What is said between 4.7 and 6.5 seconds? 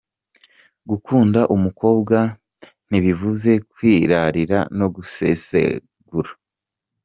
no gusesagura.